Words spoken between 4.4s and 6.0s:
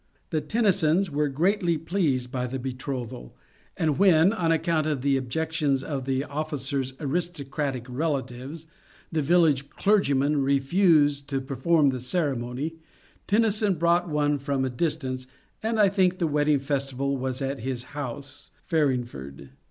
account of the objections